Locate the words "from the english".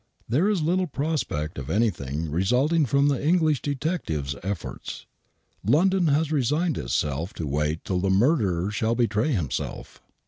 2.87-3.61